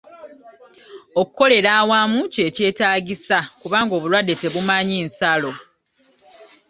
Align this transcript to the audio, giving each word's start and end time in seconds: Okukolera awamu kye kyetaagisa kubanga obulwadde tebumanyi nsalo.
Okukolera 1.21 1.69
awamu 1.81 2.19
kye 2.33 2.47
kyetaagisa 2.55 3.37
kubanga 3.61 3.93
obulwadde 3.95 4.33
tebumanyi 4.41 4.97
nsalo. 5.07 5.51